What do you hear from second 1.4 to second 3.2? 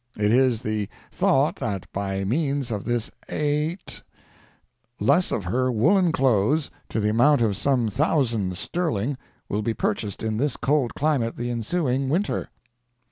that by means of this